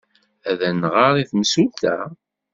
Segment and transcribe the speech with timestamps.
[0.49, 1.97] Ad d-nɣer i temsulta?